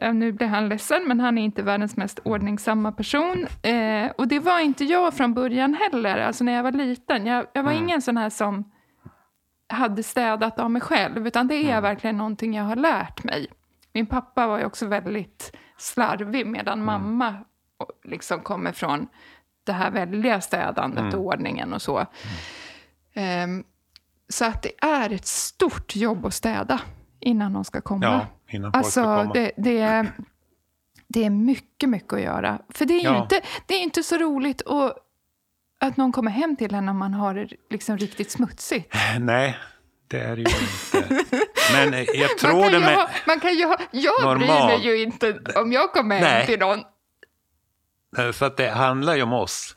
[0.00, 3.46] Ja, nu blir han ledsen, men han är inte världens mest ordningsamma person.
[3.62, 7.26] Eh, och det var inte jag från början heller, alltså när jag var liten.
[7.26, 7.84] Jag, jag var Mm.
[7.84, 8.70] ingen sån här som
[9.68, 11.82] hade städat av mig själv, utan det är Mm.
[11.82, 13.46] verkligen någonting jag har lärt mig.
[13.94, 16.84] Min pappa var ju också väldigt slarvig, medan Mm.
[16.86, 17.34] mamma
[18.04, 19.08] liksom kommer från
[19.64, 21.14] det här väldiga städandet Mm.
[21.14, 22.06] och ordningen och så.
[23.14, 23.64] Ehm,
[24.28, 26.80] så att det är ett stort jobb att städa
[27.20, 28.04] innan de ska komma.
[28.06, 29.32] ja, innan folk ska Alltså, komma.
[29.34, 30.12] det, det, är,
[31.08, 32.58] det är mycket, mycket att göra.
[32.68, 33.22] För det är Ja.
[33.22, 34.96] inte, det är inte så roligt att,
[35.80, 38.94] att någon kommer hem till en när man har det liksom riktigt smutsigt.
[39.20, 39.58] Nej,
[40.08, 41.24] det är det ju inte.
[41.72, 42.94] Men eh, jag Man tror kan, det med...
[42.96, 44.66] ha, man kan ju ha, jag bryr Normal.
[44.68, 46.82] mig ju inte om jag kommer hem till någon.
[48.32, 49.76] För att det handlar ju om oss.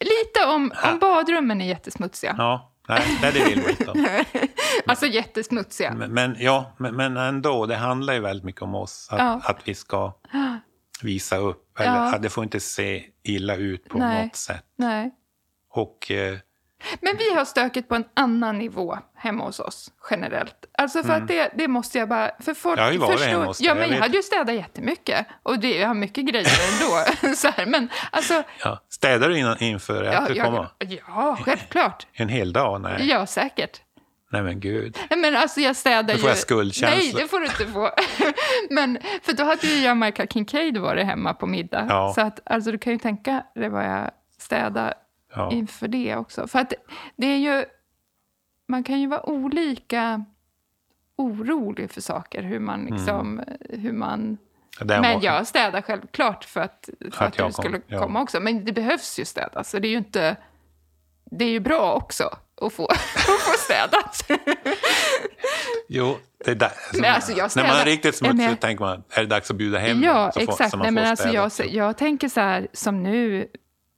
[0.00, 2.34] Lite om, om badrummen är jättesmutsiga.
[2.38, 3.90] Ja, nej, det vill vi inte.
[3.90, 4.06] om.
[4.86, 5.94] Alltså jättesmutsiga.
[5.94, 9.08] Men, men, ja, men, men ändå, det handlar ju väldigt mycket om oss.
[9.10, 9.40] Att, Ja.
[9.44, 10.12] att vi ska
[11.02, 11.80] visa upp.
[11.80, 12.18] Eller Ja.
[12.18, 14.24] det får inte se illa ut på Nej.
[14.24, 14.64] något sätt.
[14.78, 15.10] Nej.
[15.70, 16.38] Och eh,
[17.00, 20.54] Men vi har stöket på en annan nivå hemma hos oss, generellt.
[20.78, 22.30] Alltså för att det, det måste jag bara...
[22.40, 24.02] För folk Jag har ju varit förstår, hemma hos dig, Ja, jag men jag vet.
[24.02, 25.26] hade ju städat jättemycket.
[25.42, 27.36] Och det, jag har mycket grejer ändå.
[27.36, 28.42] så här, men alltså...
[28.64, 30.68] ja, städar du innan, inför att du Ja, kommer?
[30.78, 32.06] jag, ja, självklart.
[32.12, 32.80] En hel dag?
[32.80, 33.80] Nej, Ja, säkert.
[34.32, 34.98] nej men gud.
[35.10, 36.28] Nej, Men alltså jag städar Nu får ju...
[36.28, 36.98] jag skuldkänsla.
[36.98, 37.90] Nej, det får du inte få.
[38.70, 41.86] men, för då hade ju Jamaica Kincaid varit hemma på middag.
[41.88, 42.12] Ja.
[42.14, 44.94] Så att, alltså du kan ju tänka dig vad jag städar
[45.34, 45.52] Ja.
[45.52, 46.46] inför det också.
[46.46, 46.72] För att
[47.16, 47.64] det är ju...
[48.68, 50.24] Man kan ju vara olika
[51.16, 53.42] orolig för saker, hur man liksom...
[53.70, 54.38] Hur man...
[54.78, 57.82] Den men var- jag städar självklart för att, för Att att, jag du skulle kom,
[57.88, 57.98] ja.
[57.98, 58.40] komma också.
[58.40, 60.36] Men det behövs ju städas, så det är ju inte...
[61.24, 64.26] Det är ju bra också att få, att få städat.
[65.88, 66.70] Jo, det är där.
[67.14, 69.78] Alltså, jag När man är riktigt smutsig jag- tänker man, är det dags att bjuda
[69.78, 70.32] hem Ja?
[70.32, 70.70] Så får- exakt.
[70.70, 71.28] så man Nej, men alltså,
[71.64, 73.46] jag, jag tänker så här, som nu,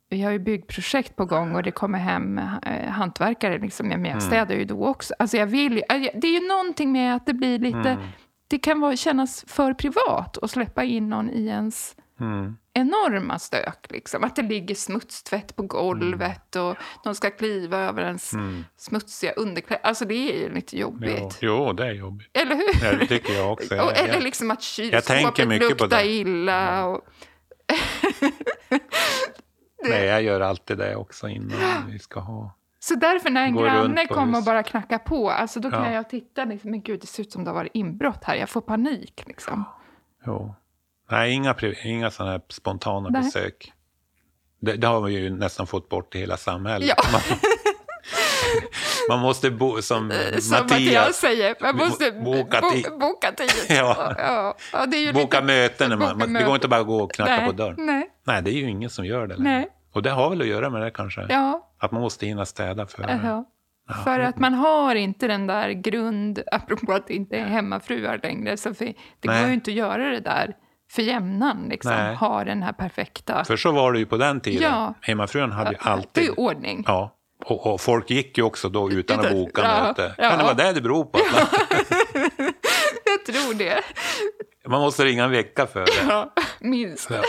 [0.09, 3.59] vi har ju byggprojekt på gång och det kommer hem eh, hantverkare.
[3.59, 4.21] Liksom, men jag Mm.
[4.21, 5.15] städar ju då också.
[5.19, 7.79] Alltså jag vill eh, det är ju någonting med att det blir lite...
[7.91, 8.07] Mm.
[8.49, 12.57] Det kan vara, kännas för privat att släppa in någon i ens Mm.
[12.73, 13.87] enorma stök.
[13.91, 14.25] Liksom.
[14.25, 18.65] Att det ligger smutstvätt på golvet och de ska kliva över ens Mm.
[18.77, 19.87] smutsiga underkläder.
[19.87, 21.39] Alltså det är ju lite Jo, jobbigt.
[21.41, 22.31] jo, det är jobbigt.
[22.37, 22.85] Eller hur?
[22.87, 23.75] Ja, det tycker jag också.
[23.81, 26.85] och, eller liksom att kylskåpet luktar illa.
[26.87, 27.01] Och,
[29.91, 32.55] Nej, jag gör alltid det också innan vi ska ha.
[32.79, 35.93] Så därför när en Går granne kommer och bara knackar på, alltså då kan Ja.
[35.93, 38.49] jag titta, liksom, men gud det ser ut som det har varit inbrott här, jag
[38.49, 39.23] får panik.
[39.27, 39.65] Liksom.
[40.27, 40.55] Jo.
[41.11, 43.23] Nej, inga, inga sådana här spontana Nej.
[43.23, 43.73] besök.
[44.61, 46.89] Det, det har vi ju nästan fått bort i hela samhället.
[46.89, 46.97] Ja.
[47.13, 47.21] Man,
[49.09, 53.51] man måste bo som eh, Som Mattias Mattias, säger, man måste boka bo, boka tid.
[53.77, 54.15] Ja.
[54.19, 54.57] Ja.
[54.73, 55.89] Ja, boka lite, möten.
[55.91, 57.77] Man, boka man, det går inte bara att gå och knacka nej, på dörren.
[57.79, 59.51] Nej, Nej, det är ju ingen som gör det längre.
[59.53, 61.27] nej, Och det har väl att göra med det kanske.
[61.29, 61.73] ja.
[61.79, 63.45] Att man måste hinna städa för ja.
[64.05, 68.57] För att man har inte den där grund, apropå att det inte är hemmafruar längre,
[68.57, 69.41] så det Nej.
[69.41, 70.57] går ju inte att göra det där
[70.91, 71.93] för jämnan, liksom.
[71.93, 72.15] Nej.
[72.15, 73.45] ha den här perfekta...
[73.45, 74.63] För så var det ju på den tiden.
[74.63, 74.95] Ja.
[75.01, 76.31] Hemmafrun hade ju Det är alltid...
[76.37, 76.85] ordning.
[76.87, 77.17] Ja.
[77.45, 80.15] Och, och folk gick ju också då utan att boka ja, möte.
[80.19, 80.29] ja.
[80.31, 81.19] Kan det vara det det beror på?
[83.05, 83.83] Jag tror det.
[84.67, 85.87] Man måste ringa en vecka före.
[86.09, 87.11] Ja, minst.
[87.11, 87.23] Ja.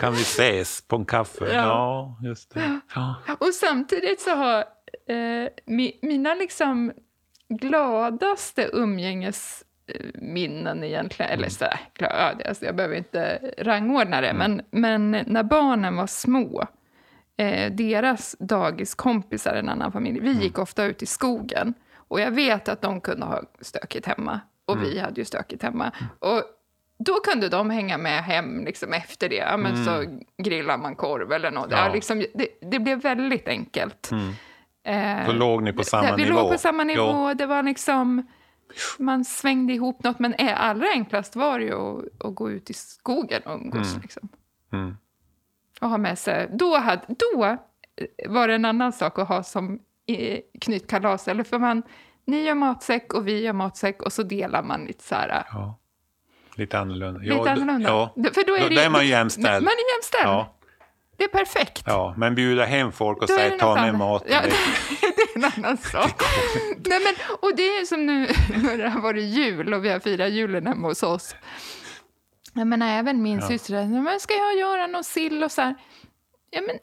[0.00, 1.44] Kan vi ses på en kaffe?
[1.44, 1.52] Ja.
[1.52, 2.80] Ja, just det.
[2.94, 3.14] Ja.
[3.38, 4.58] Och samtidigt så har
[5.06, 6.92] eh, mi, mina liksom
[7.48, 15.10] gladaste umgängesminnen egentligen, eller så här, glad, alltså jag behöver inte rangordna det, men, men
[15.26, 16.66] när barnen var små,
[17.36, 21.74] eh, deras dagiskompisar, en annan familj, vi gick ofta ut i skogen.
[21.96, 25.92] Och jag vet att de kunde ha stökigt hemma, och vi hade ju stökigt hemma.
[26.18, 26.42] Och
[27.04, 29.34] då kunde de hänga med hem liksom efter det.
[29.36, 30.04] Ja, men Så
[30.42, 31.70] grillar man korv eller något.
[31.70, 31.92] Ja.
[31.92, 34.10] Liksom, det, det blev väldigt enkelt.
[34.84, 36.40] Eh, Så låg ni på samma vi nivå?
[36.40, 37.02] låg på samma nivå.
[37.28, 37.34] Ja.
[37.34, 38.26] Det var liksom...
[38.98, 40.18] Man svängde ihop något.
[40.18, 43.96] Men allra enklast var det ju att, att gå ut i skogen och umgås.
[44.02, 44.28] Liksom,
[44.72, 44.96] Mm.
[45.80, 46.48] och ha med sig...
[46.52, 47.56] Då, hade, då
[48.28, 49.78] var det en annan sak att ha som
[50.60, 51.28] knytkalas.
[51.28, 51.82] Eller för man,
[52.24, 55.44] ni gör matsäck och vi gör matsäck och så delar man lite så här...
[55.52, 55.76] Ja.
[56.60, 57.20] Lite annorlunda.
[57.20, 57.88] Lite ja, annorlunda.
[57.90, 58.14] Ja.
[58.34, 59.64] För då är, Då- det, då är man jämställd.
[59.64, 60.24] Man är jämställd.
[60.24, 60.54] Ja,
[61.16, 61.82] Det är perfekt.
[61.86, 64.28] ja, men bjuda hem folk och Då säga ta med maten.
[64.32, 66.22] Ja, det- är en annan sak.
[66.86, 68.26] Nej, men, och det är som nu
[68.62, 71.34] när det har varit jul och vi har firat julen hemma hos oss.
[72.54, 73.48] Jag menar, även min Ja.
[73.48, 75.74] syster men ska jag göra någon sill och så här.
[76.50, 76.76] Ja, men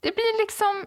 [0.00, 0.86] det blir liksom...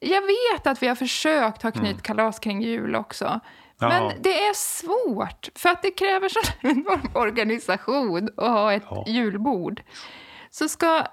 [0.00, 3.40] Jag vet att vi har försökt ha knytkalas kring jul också.
[3.80, 3.88] Ja.
[3.88, 9.04] Men det är svårt, för att det kräver sån enorm organisation att ha ett Ja.
[9.06, 9.82] julbord.
[10.50, 11.06] Så ska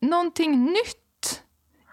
[0.00, 1.42] någonting nytt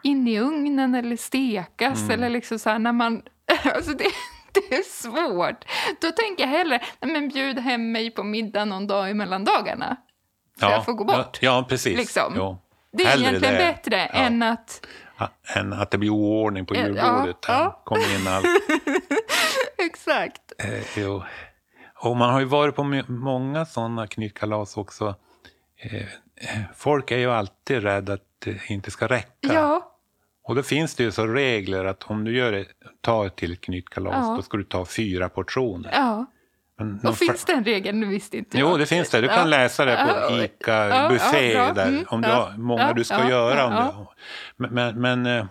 [0.03, 2.11] in i ugnen eller stekas Mm.
[2.11, 3.21] eller liksom så här när man...
[3.75, 4.05] Alltså det,
[4.53, 5.65] det är svårt.
[6.01, 9.95] Då tänker jag hellre, nej men bjud hem mig på middag någon dag i mellandagarna.
[10.59, 11.39] Så jag får gå bort.
[11.41, 11.97] Ja, ja precis.
[11.97, 12.33] Liksom.
[12.35, 12.57] Jo.
[12.93, 13.59] Det är Hellre egentligen det.
[13.59, 14.19] bättre Ja.
[14.19, 14.85] än att...
[15.17, 17.37] Ja, än att det blir oordning på Ja, julbordet.
[17.47, 17.53] ja.
[17.53, 18.45] Här kommer in allt.
[19.85, 20.41] Exakt.
[20.57, 21.23] Eh, jo.
[21.95, 25.15] Och man har ju varit på många sådana knytkalas också.
[25.77, 29.29] Eh, eh, folk är ju alltid rädda att det inte ska räcka.
[29.53, 29.91] Ja,
[30.43, 32.67] Och då finns det ju så regler att om du gör ett,
[33.01, 34.33] tar till ett knytkalas, Ja.
[34.35, 35.91] då ska du ta fyra portioner.
[35.93, 36.25] ja.
[37.03, 37.95] Och finns det en regel?
[37.95, 38.79] Nu visste inte Jo, jag.
[38.79, 39.21] det finns det.
[39.21, 39.43] Du kan Ja.
[39.45, 43.29] läsa det på ICA ja, Buffé, ja, där, Mm, om du har många du ska
[43.29, 43.65] göra.
[43.65, 44.13] Om ja.
[44.57, 45.45] Men men, men eh,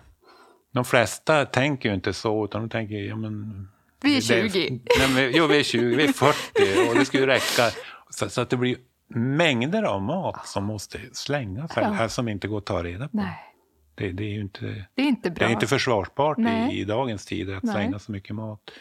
[0.73, 2.95] de flesta tänker ju inte så, utan de tänker...
[2.95, 3.67] Ja, men,
[4.05, 4.81] Vi är det- 20.
[4.99, 7.69] Nej, men, jo, vi är 20, vi är 40 och det ju räcka.
[8.09, 11.81] Så, så att det blir mängder av mat som måste slängas, Ja.
[11.91, 13.17] här, som inte går att ta reda på.
[13.17, 13.53] Nej,
[13.95, 15.47] Det, det är ju inte, det är inte det bra.
[15.47, 16.77] är inte försvarbart Nej.
[16.77, 17.73] i, i dagens tider att Nej.
[17.73, 18.61] slänga så mycket mat.
[18.65, 18.73] Det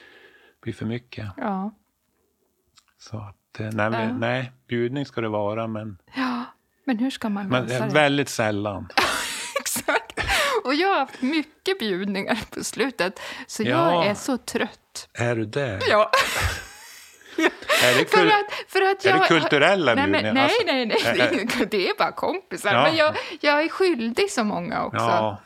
[0.62, 1.26] blir för mycket.
[1.36, 1.74] Ja.
[2.98, 4.12] Så att, eh, nej, Ja.
[4.12, 6.44] nej, bjudning ska det vara, men, ja,
[6.84, 7.94] men hur ska man men lösa eh, det?
[7.94, 8.88] väldigt sällan.
[9.60, 10.20] Exakt.
[10.64, 14.04] Och jag har haft mycket bjudningar på slutet, så jag Ja.
[14.04, 14.80] är så trött.
[15.12, 15.80] Är du det?
[15.88, 16.10] Ja.
[17.82, 20.86] Är det, För att, för att är jag, det kulturella nej, men, nej, Alltså, nej,
[20.86, 22.74] nej, det är, ju- det är bara kompisar.
[22.74, 22.82] Ja.
[22.82, 24.98] Men jag, jag är skyldig så många också.
[25.04, 25.42] Ja.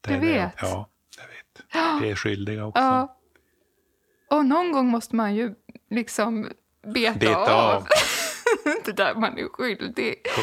[0.00, 0.26] Det Du är det.
[0.26, 0.52] vet.
[0.62, 2.02] Ja, jag vet.
[2.02, 2.82] Det är skyldiga också.
[2.82, 3.18] Ja.
[4.30, 5.54] Och någon gång måste man ju
[5.90, 6.50] liksom
[6.94, 7.76] beta, Beta av.
[7.76, 7.86] av.
[8.84, 10.14] det där man är skyldig.
[10.34, 10.40] Så.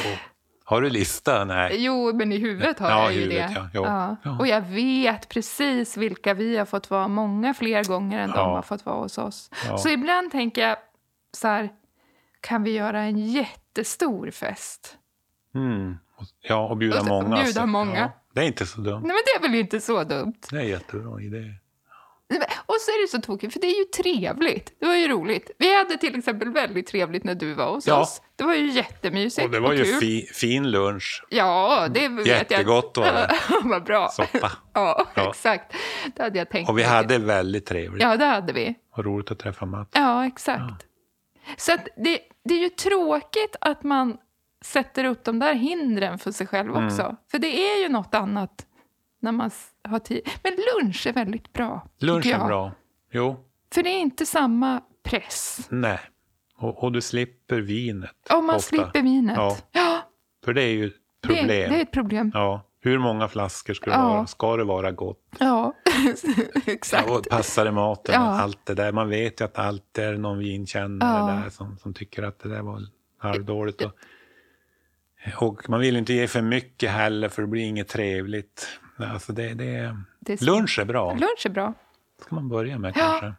[0.68, 1.46] Har du lista?
[1.46, 1.84] Nej.
[1.84, 3.70] Jo, men i huvudet har Ja, jag ju huvudet, det.
[3.74, 4.16] ja.
[4.24, 4.38] Ja.
[4.40, 8.62] Och jag vet precis vilka vi har fått vara många fler gånger än de har
[8.62, 9.50] fått vara hos oss.
[9.78, 10.78] Så ibland tänker jag
[11.38, 11.70] så här,
[12.42, 14.98] kan vi göra en jättestor fest?
[15.56, 15.98] Mm.
[16.18, 17.36] Och- Ja, och bjuda Och många.
[17.44, 18.00] bjuda så- många.
[18.00, 19.02] Ja, det är inte så dumt.
[19.02, 20.34] Nej, men det är väl inte så dumt?
[20.50, 21.54] Det är en jättebra idé.
[22.66, 24.74] Och så är det så tokigt, för det är ju trevligt.
[24.80, 25.52] Det var ju roligt.
[25.58, 28.02] Vi hade till exempel väldigt trevligt när du var hos Ja.
[28.02, 28.22] oss.
[28.36, 29.94] Det var ju jättemysigt Och det var ju kul.
[30.00, 31.24] fi, fin lunch.
[31.30, 32.38] Ja, det vet jag.
[32.38, 33.36] Jättegott var det.
[33.64, 34.10] Vad bra.
[34.10, 34.52] Soppa.
[34.74, 35.30] Ja, Ja.
[35.30, 35.76] exakt.
[36.16, 38.04] Det hade jag tänkt Och vi hade väldigt trevligt.
[38.04, 38.76] Ja, det hade vi.
[38.96, 39.90] Och roligt att träffa Mats.
[39.94, 40.86] Ja, exakt.
[41.58, 44.18] Så att det, det är ju tråkigt att man
[44.66, 46.86] sätter upp de där hindren för sig själv Mm.
[46.88, 47.16] också.
[47.32, 48.66] För det är ju något annat
[49.26, 49.52] när man
[49.88, 50.22] har tid.
[50.44, 51.88] Men lunch är väldigt bra.
[52.00, 52.72] Lunch är bra.
[53.12, 53.36] Jo,
[53.74, 55.68] För det är inte samma press.
[55.70, 56.00] nej.
[56.58, 58.12] Och, och du slipper vinet.
[58.30, 58.68] Om man ofta.
[58.70, 59.36] slipper vinet.
[59.38, 59.58] Ja.
[59.72, 60.02] Ja,
[60.46, 61.48] För det är ju ett det, problem.
[61.48, 62.32] det är ett problem.
[62.34, 62.62] Ja.
[62.82, 64.10] Hur många flaskor ska det Ja.
[64.10, 64.28] vara?
[64.28, 65.22] Ska det vara gott?
[65.40, 65.74] Ja,
[66.66, 67.08] exakt.
[67.08, 68.16] Ja, och passar det maten?
[68.16, 68.22] Ja.
[68.42, 68.92] Allt det där.
[68.92, 71.42] Man vet ju att alltid är det någon vinkännare Ja.
[71.44, 72.82] där som, som tycker att det där var
[73.18, 73.82] halvdåligt.
[73.82, 73.94] Och,
[75.42, 78.68] och man vill inte ge för mycket heller för det blir inget trevligt.
[78.98, 81.12] Alltså det, det, Det är lunch är bra.
[81.14, 81.74] Lunch är bra.
[82.26, 83.02] ska man börja med Ja.
[83.20, 83.34] kanske.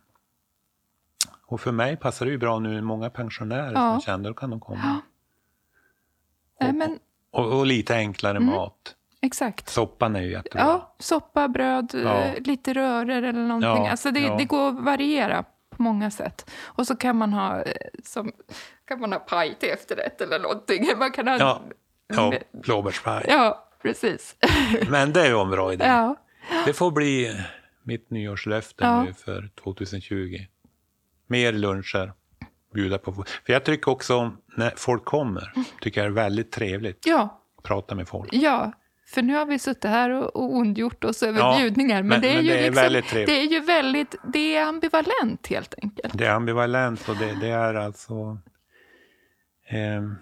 [1.46, 2.80] Och för mig passar det ju bra nu.
[2.82, 3.92] Många pensionärer Ja.
[3.92, 5.00] som känner, då kan de komma.
[6.60, 6.98] Nej, men
[7.30, 8.46] Och, och lite enklare Mm.
[8.54, 8.94] mat.
[9.20, 9.68] exakt.
[9.68, 10.60] Soppan är ju jättebra.
[10.62, 12.22] Ja, soppa, bröd, Ja.
[12.22, 13.84] eh, lite röror eller någonting.
[13.84, 14.36] Ja, alltså det, ja.
[14.36, 16.50] det går att variera på många sätt.
[16.64, 17.72] Och så kan man ha, eh,
[18.04, 18.32] som,
[18.84, 20.86] kan man ha paj till efterrätt eller någonting.
[20.98, 21.60] Man kan ha, Ja,
[22.06, 23.24] ja blåbärspaj.
[23.28, 24.36] Ja, precis.
[24.90, 25.84] Men det är ju en bra idé.
[25.84, 26.16] ja.
[26.66, 27.40] Det får bli
[27.82, 29.04] mitt nyårslöfte Ja.
[29.04, 30.38] nu för 2020.
[31.26, 32.12] Mer luncher.
[32.74, 33.12] Bjuda på.
[33.12, 35.52] För jag tycker också när folk kommer.
[35.80, 38.28] Tycker jag är väldigt trevligt ja, att prata med folk.
[38.32, 38.72] ja.
[39.08, 42.02] För nu har vi suttit här och, och ondgjort oss över Ja, bjudningar.
[42.02, 43.26] Men, men- det är men ju det är liksom, väldigt trevligt.
[43.28, 46.18] Det är ju väldigt, det är ambivalent helt enkelt.
[46.18, 48.38] Det är ambivalent och det, det är alltså...
[49.68, 50.14] ehm,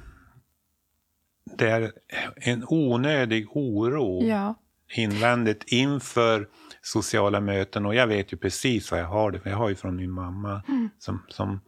[1.44, 1.92] det är
[2.36, 4.54] en onödig oro Ja,
[4.96, 6.48] invändigt inför
[6.82, 7.86] sociala möten.
[7.86, 10.10] Och jag vet ju precis vad jag har det för jag har ju från min
[10.10, 10.90] mamma Mm.
[10.98, 11.60] som, som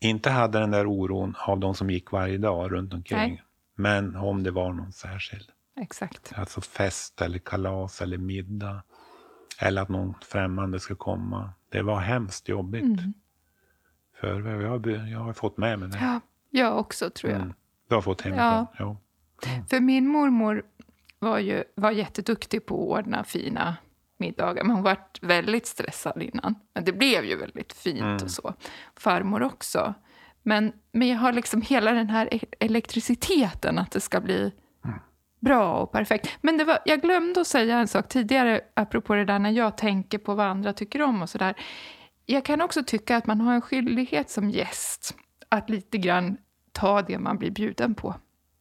[0.00, 3.18] inte hade den där oron av de som gick varje dag runt omkring.
[3.18, 3.42] Nej.
[3.76, 5.48] Men om det var någon särskild,
[5.80, 6.32] exakt.
[6.36, 8.82] alltså fest eller kalas eller middag.
[9.58, 11.50] Eller att någon främmande ska komma.
[11.68, 12.82] Det var hemskt jobbigt.
[12.84, 13.14] Mm.
[14.20, 15.98] För jag har, jag har fått med mig det.
[16.00, 17.40] Ja, jag också tror jag.
[17.42, 17.54] Mm.
[17.88, 18.66] Du har fått hemifrån?
[18.78, 18.96] Ja.
[19.70, 20.62] För min mormor
[21.18, 23.76] var ju var jätteduktig på att ordna fina
[24.18, 24.64] middagar.
[24.64, 26.54] Men hon var väldigt stressad innan.
[26.74, 28.14] Men det blev ju väldigt fint Mm.
[28.22, 28.54] och så.
[28.96, 29.94] Farmor också.
[30.42, 34.52] Men, men jag har liksom hela den här e- elektriciteten att det ska bli
[34.84, 34.98] Mm.
[35.40, 36.28] bra och perfekt.
[36.40, 39.76] Men det var, jag glömde att säga en sak tidigare apropå det där när jag
[39.76, 41.54] tänker på vad andra tycker om och sådär.
[42.26, 45.14] Jag kan också tycka att man har en skyldighet som gäst
[45.48, 46.36] att lite grann
[46.72, 48.14] ta det man blir bjuden på.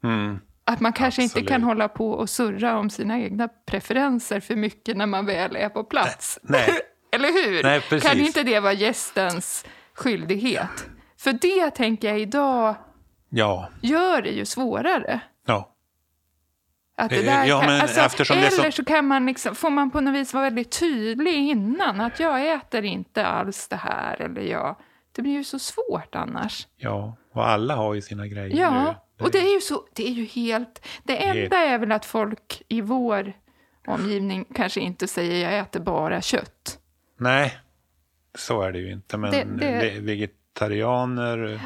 [0.03, 0.39] Mm.
[0.65, 1.49] Att man kanske inte Absolut.
[1.49, 5.69] kan hålla på och surra om sina egna preferenser för mycket när man väl är
[5.69, 6.39] på plats.
[6.43, 6.69] Nej.
[7.11, 7.63] Eller hur?
[7.63, 10.85] Nej, kan inte det vara gästens skyldighet?
[11.17, 12.75] För det tänker jag idag
[13.29, 13.69] Ja.
[13.81, 15.19] gör det ju svårare.
[15.45, 15.69] ja.
[16.97, 19.69] Att det Eh, där ja, kan, alltså, det eller så- så kan man liksom, får
[19.69, 22.01] man på något vis vara väldigt tydlig innan.
[22.01, 24.21] Att jag äter inte alls det här.
[24.21, 24.75] Eller jag,
[25.11, 26.67] det blir ju så svårt annars.
[26.77, 28.57] Ja, och alla har ju sina grejer.
[28.61, 29.02] Ja.
[29.23, 30.85] Och det är ju så, det är ju helt...
[31.03, 33.33] Det enda är väl att folk i vår
[33.87, 36.79] omgivning kanske inte säger jag äter bara kött.
[37.17, 37.57] Nej,
[38.35, 39.17] så är det ju inte.
[39.17, 41.59] Men Det- det- ve- vegetarianer,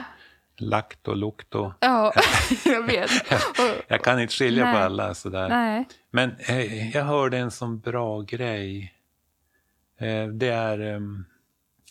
[0.57, 1.71] lakt och lukt och...
[1.79, 2.13] Ja,
[2.65, 3.11] jag vet.
[3.87, 4.81] Jag kan inte skilja på Nej.
[4.83, 5.49] alla sådär.
[5.49, 8.93] nej, Men eh, jag hörde en sån bra grej.
[9.99, 10.79] Eh, det är...
[10.79, 11.25] ehm,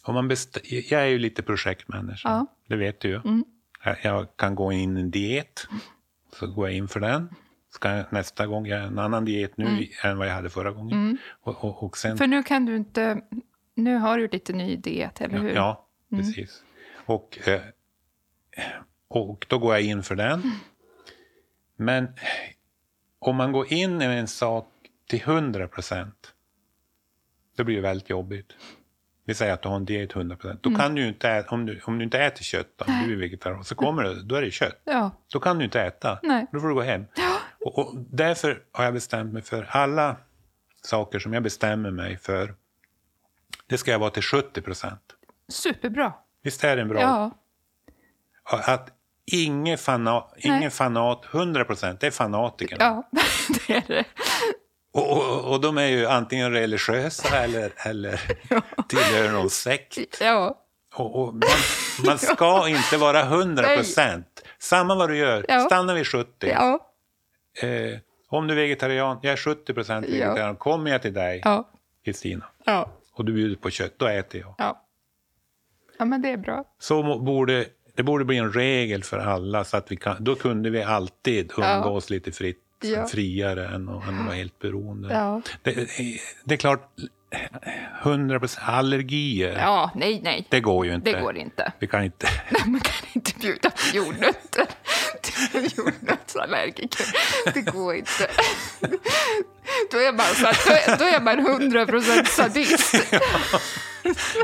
[0.02, 2.46] om man best- jag är ju lite projektmänniska, Ja.
[2.68, 3.14] det vet du ju.
[3.16, 3.44] Mm.
[3.87, 5.66] Jag, jag kan gå in i en diet,
[6.33, 7.29] så går jag in för den.
[7.70, 10.99] Ska nästa gång göra en annan diet nu än vad jag hade förra gången.
[10.99, 11.18] Mm.
[11.40, 13.20] Och, och, och sen, för nu kan du inte...
[13.75, 15.55] Nu har du lite ny diet, eller hur?
[15.55, 16.25] Ja, Mm.
[16.25, 16.62] precis.
[17.07, 17.61] Och, eh,
[19.09, 20.42] och då går jag in för den.
[21.77, 22.09] Men
[23.18, 24.68] om man går in i en sak
[25.09, 26.35] till 100 procent,
[27.57, 28.53] då blir det väldigt jobbigt.
[29.28, 30.62] Vi säger att du har en diet 100 procent.
[30.62, 30.80] Då Mm.
[30.80, 33.64] kan du inte äta, om du, om du inte äter kött, då, du är vegetarian,
[33.64, 34.81] så kommer det, då är det kött.
[34.85, 36.18] Ja, Då kan du inte äta.
[36.22, 36.46] Nej.
[36.52, 37.04] Då får du gå hem.
[37.60, 40.16] Och, och därför har jag bestämt mig för alla
[40.83, 42.54] saker som jag bestämmer mig för,
[43.66, 45.00] det ska jag vara till 70 procent.
[45.48, 46.12] superbra.
[46.42, 47.00] Visst är det en bra?
[47.00, 47.31] Ja,
[48.66, 48.90] Att
[49.33, 52.85] ingen fanat, ingen fanat 100 procent, det är fanatikerna.
[52.85, 53.08] ja
[53.66, 54.04] det är det.
[54.97, 58.21] Och, och, och de är ju antingen religiösa eller, eller
[58.88, 60.19] tillhör någon sekt.
[60.21, 60.59] Ja,
[60.94, 61.42] Och, man,
[62.07, 64.42] man ska inte vara 100 procent.
[64.59, 65.61] Samma vad du gör, Ja.
[65.61, 66.29] stanna vid 70.
[66.40, 66.92] ja,
[67.63, 70.13] eh, om du är vegetarian, jag är 70 procent Ja.
[70.13, 71.69] vegetarian, kommer jag till dig, Ja.
[72.05, 72.92] Kristina, Ja.
[73.13, 74.55] och du bjuder på kött, då äter jag.
[74.59, 74.83] Ja.
[75.99, 76.65] Ja, men det är bra.
[76.79, 77.67] Så borde,
[77.97, 81.53] det borde bli en regel för alla, så att vi kan, då kunde vi alltid
[81.57, 81.77] Ja.
[81.77, 83.06] umgås lite fritt, Ja.
[83.06, 85.14] friare än att, än att vara helt beroende.
[85.14, 85.42] Ja.
[85.62, 85.88] Det,
[86.44, 86.90] det är klart,
[88.02, 90.46] 100 procent allergier, Ja, nej, nej.
[90.50, 91.12] det går ju inte.
[91.12, 91.72] Det går inte.
[91.78, 92.26] Vi kan inte.
[92.50, 94.66] Nej, man kan inte bjuda på jordnötter
[95.22, 97.06] till jordnötsallergiker.
[97.54, 98.28] Det går inte.
[99.90, 102.94] Då är man, så då är, då är man 100% sadist.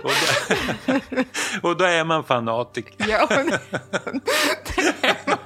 [0.02, 2.94] Och då, och då är man fanatiker.
[3.08, 3.60] Ja, det
[4.76, 5.38] det är man.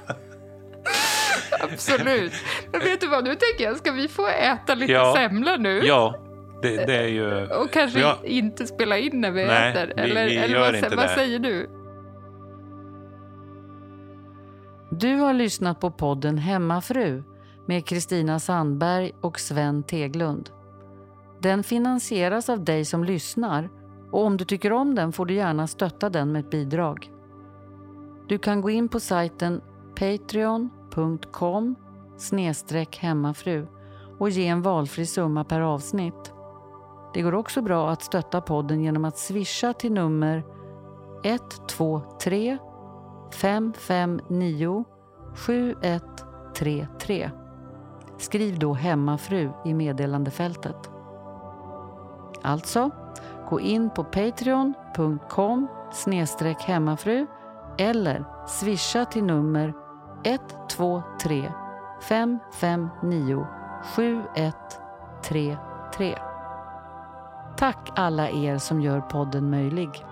[1.72, 2.32] Absolut.
[2.72, 5.14] Men vet du vad, nu tänker jag, ska vi få äta lite Ja.
[5.16, 5.80] semla nu?
[5.84, 6.14] Ja,
[6.62, 7.46] det, det är ju...
[7.46, 8.18] Och kanske Ja.
[8.24, 9.92] inte spela in när vi Nej, äter?
[9.96, 11.14] vi- eller vi eller gör vad, vad det.
[11.14, 11.70] säger du?
[14.90, 17.22] Du har lyssnat på podden Hemmafru
[17.66, 20.50] med Kristina Sandberg och Sven Teglund.
[21.40, 23.68] Den finansieras av dig som lyssnar
[24.12, 27.10] och om du tycker om den får du gärna stötta den med ett bidrag.
[28.28, 29.60] Du kan gå in på sajten
[30.96, 31.76] patreon.com
[32.98, 33.66] hemmafru
[34.18, 36.32] och ge en valfri summa per avsnitt.
[37.14, 40.44] Det går också bra att stötta podden genom att swisha till nummer
[41.24, 42.58] 123
[43.32, 44.84] 559
[45.34, 47.30] 7133.
[48.18, 50.90] Skriv då hemmafru i meddelandefältet.
[52.42, 52.90] Alltså,
[53.50, 55.68] gå in på patreon.com
[56.60, 57.26] hemmafru
[57.78, 59.85] eller swisha till nummer
[60.24, 61.52] 123
[62.00, 63.46] 559
[63.96, 66.18] 7133.
[67.56, 70.04] Tack alla er som gör podden möjlig.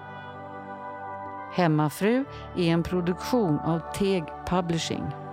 [1.52, 2.24] Hemmafru
[2.56, 5.23] är en produktion av Teg Publishing.